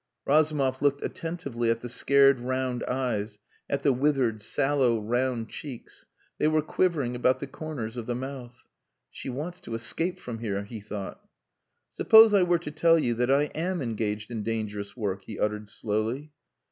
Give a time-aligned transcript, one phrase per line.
[0.25, 3.37] Razumov looked attentively at the scared round eyes,
[3.69, 6.07] at the withered, sallow, round cheeks.
[6.39, 8.63] They were quivering about the corners of the mouth.
[9.11, 11.21] "She wants to escape from here," he thought.
[11.91, 15.69] "Suppose I were to tell you that I am engaged in dangerous work?" he uttered
[15.69, 16.31] slowly.